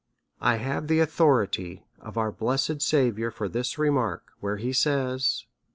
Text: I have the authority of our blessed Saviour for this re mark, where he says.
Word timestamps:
I 0.41 0.55
have 0.55 0.87
the 0.87 0.99
authority 0.99 1.85
of 1.99 2.17
our 2.17 2.31
blessed 2.31 2.81
Saviour 2.81 3.29
for 3.29 3.47
this 3.47 3.77
re 3.77 3.91
mark, 3.91 4.31
where 4.39 4.57
he 4.57 4.73
says. 4.73 5.45